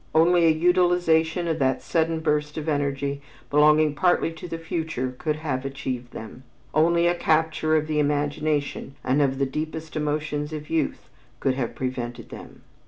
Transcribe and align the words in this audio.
Only 0.15 0.47
a 0.47 0.49
utilization 0.49 1.47
of 1.47 1.59
that 1.59 1.83
sudden 1.83 2.21
burst 2.21 2.57
of 2.57 2.67
energy 2.67 3.21
belonging 3.51 3.93
partly 3.93 4.31
to 4.33 4.47
the 4.47 4.57
future 4.57 5.13
could 5.15 5.35
have 5.35 5.63
achieved 5.63 6.11
them, 6.11 6.41
only 6.73 7.05
a 7.05 7.13
capture 7.13 7.75
of 7.75 7.85
the 7.85 7.99
imagination 7.99 8.95
and 9.03 9.21
of 9.21 9.37
the 9.37 9.45
deepest 9.45 9.95
emotions 9.95 10.53
of 10.53 10.71
youth 10.71 11.07
could 11.39 11.53
have 11.53 11.75
prevented 11.75 12.29
them! 12.29 12.63